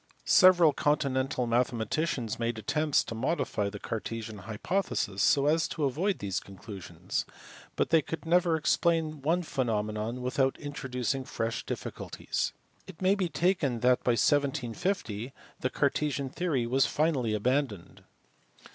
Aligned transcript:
Several 0.25 0.73
continental 0.73 1.45
mathematicians 1.45 2.39
made 2.39 2.57
attempts 2.57 3.03
to 3.03 3.13
modify 3.13 3.69
the 3.69 3.77
Cartesian 3.77 4.39
hypothesis 4.39 5.21
so 5.21 5.45
as 5.45 5.67
to 5.67 5.83
avoid 5.85 6.17
these 6.17 6.39
conclusions, 6.39 7.23
but 7.75 7.91
they 7.91 8.01
could 8.01 8.25
never 8.25 8.55
explain 8.55 9.21
one 9.21 9.43
phenomenon 9.43 10.23
without 10.23 10.57
introducing 10.57 11.23
fresh 11.23 11.63
difficulties. 11.67 12.51
It 12.87 12.99
may 12.99 13.13
be 13.13 13.29
taken 13.29 13.81
that 13.81 14.03
by 14.03 14.13
1750 14.13 15.33
the 15.59 15.69
Cartesian 15.69 16.31
theory 16.31 16.65
was 16.65 16.87
finally 16.87 17.35
abandoned. 17.35 18.03